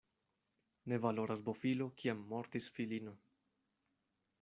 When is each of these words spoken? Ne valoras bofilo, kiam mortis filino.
Ne 0.93 0.99
valoras 1.03 1.45
bofilo, 1.51 1.89
kiam 2.01 2.25
mortis 2.33 2.71
filino. 2.79 3.15